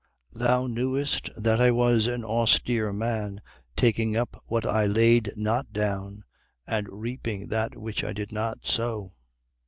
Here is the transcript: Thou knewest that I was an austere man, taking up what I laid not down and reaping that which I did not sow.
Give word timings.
Thou 0.33 0.65
knewest 0.65 1.29
that 1.37 1.61
I 1.61 1.69
was 1.69 2.07
an 2.07 2.25
austere 2.25 2.91
man, 2.91 3.39
taking 3.75 4.17
up 4.17 4.41
what 4.47 4.65
I 4.65 4.87
laid 4.87 5.31
not 5.35 5.71
down 5.73 6.23
and 6.65 6.89
reaping 6.89 7.49
that 7.49 7.77
which 7.77 8.03
I 8.03 8.11
did 8.11 8.31
not 8.31 8.65
sow. 8.65 9.13